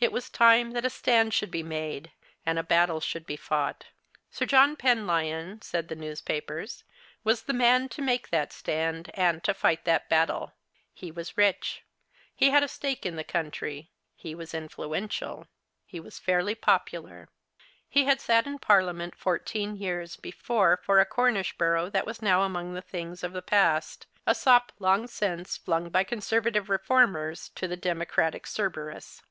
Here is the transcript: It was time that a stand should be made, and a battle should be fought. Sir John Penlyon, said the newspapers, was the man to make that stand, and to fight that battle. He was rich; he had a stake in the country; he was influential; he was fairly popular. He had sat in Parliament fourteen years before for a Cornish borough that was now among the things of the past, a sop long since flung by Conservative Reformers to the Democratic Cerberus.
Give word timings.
It 0.00 0.10
was 0.10 0.28
time 0.28 0.72
that 0.72 0.84
a 0.84 0.90
stand 0.90 1.32
should 1.32 1.52
be 1.52 1.62
made, 1.62 2.10
and 2.44 2.58
a 2.58 2.62
battle 2.64 2.98
should 2.98 3.24
be 3.24 3.36
fought. 3.36 3.86
Sir 4.28 4.44
John 4.44 4.74
Penlyon, 4.74 5.62
said 5.62 5.86
the 5.86 5.94
newspapers, 5.94 6.82
was 7.22 7.42
the 7.44 7.52
man 7.52 7.88
to 7.90 8.02
make 8.02 8.30
that 8.30 8.52
stand, 8.52 9.12
and 9.14 9.44
to 9.44 9.54
fight 9.54 9.84
that 9.84 10.08
battle. 10.08 10.54
He 10.92 11.12
was 11.12 11.38
rich; 11.38 11.84
he 12.34 12.50
had 12.50 12.64
a 12.64 12.66
stake 12.66 13.06
in 13.06 13.14
the 13.14 13.22
country; 13.22 13.92
he 14.16 14.34
was 14.34 14.54
influential; 14.54 15.46
he 15.86 16.00
was 16.00 16.18
fairly 16.18 16.56
popular. 16.56 17.28
He 17.88 18.06
had 18.06 18.20
sat 18.20 18.48
in 18.48 18.58
Parliament 18.58 19.14
fourteen 19.14 19.76
years 19.76 20.16
before 20.16 20.78
for 20.82 20.98
a 20.98 21.06
Cornish 21.06 21.56
borough 21.56 21.90
that 21.90 22.06
was 22.06 22.20
now 22.20 22.42
among 22.42 22.74
the 22.74 22.82
things 22.82 23.22
of 23.22 23.32
the 23.32 23.40
past, 23.40 24.08
a 24.26 24.34
sop 24.34 24.72
long 24.80 25.06
since 25.06 25.56
flung 25.56 25.90
by 25.90 26.02
Conservative 26.02 26.68
Reformers 26.68 27.50
to 27.54 27.68
the 27.68 27.76
Democratic 27.76 28.48
Cerberus. 28.48 29.22